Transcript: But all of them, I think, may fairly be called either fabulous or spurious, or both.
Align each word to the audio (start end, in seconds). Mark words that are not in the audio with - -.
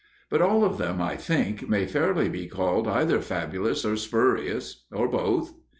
But 0.31 0.41
all 0.41 0.65
of 0.65 0.79
them, 0.79 0.99
I 0.99 1.15
think, 1.15 1.69
may 1.69 1.85
fairly 1.85 2.27
be 2.27 2.47
called 2.47 2.87
either 2.87 3.21
fabulous 3.21 3.85
or 3.85 3.95
spurious, 3.95 4.83
or 4.91 5.07
both. 5.07 5.53